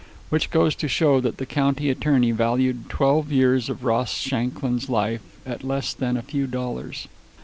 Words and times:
Which 0.29 0.49
goes 0.49 0.73
to 0.77 0.87
show 0.87 1.21
that 1.21 1.37
the 1.37 1.45
county 1.45 1.91
attorney 1.91 2.31
valued 2.31 2.89
twelve 2.89 3.31
years 3.31 3.69
of 3.69 3.83
Ross 3.83 4.15
Shanklin's 4.15 4.89
life 4.89 5.21
at 5.45 5.63
less 5.63 5.93
than 5.93 6.17
a 6.17 6.23
few 6.23 6.47
dollars. 6.47 7.07